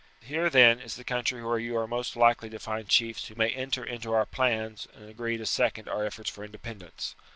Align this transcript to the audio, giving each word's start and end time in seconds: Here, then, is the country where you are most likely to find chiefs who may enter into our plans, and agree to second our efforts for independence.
Here, 0.21 0.49
then, 0.49 0.79
is 0.79 0.95
the 0.95 1.03
country 1.03 1.43
where 1.43 1.59
you 1.59 1.77
are 1.77 1.85
most 1.87 2.15
likely 2.15 2.49
to 2.49 2.57
find 2.57 2.87
chiefs 2.89 3.27
who 3.27 3.35
may 3.35 3.51
enter 3.51 3.83
into 3.83 4.13
our 4.13 4.25
plans, 4.25 4.87
and 4.95 5.07
agree 5.07 5.37
to 5.37 5.45
second 5.45 5.87
our 5.87 6.03
efforts 6.03 6.31
for 6.31 6.43
independence. 6.43 7.13